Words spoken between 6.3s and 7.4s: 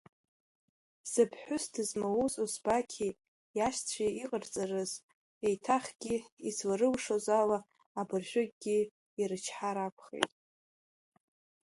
изларылшоз